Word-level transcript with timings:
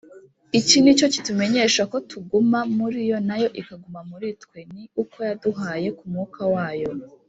Iki 0.59 0.77
ni 0.81 0.93
cyo 0.97 1.07
kitumenyesha 1.13 1.81
ko 1.91 1.97
tuguma 2.09 2.59
muri 2.77 2.99
yo 3.09 3.17
na 3.27 3.35
yo 3.41 3.47
ikaguma 3.61 4.01
muri 4.09 4.27
twe, 4.41 4.59
ni 4.73 4.83
uko 5.01 5.17
yaduhaye 5.27 5.87
ku 5.97 6.03
Mwuka 6.11 6.41
wayo. 6.55 6.89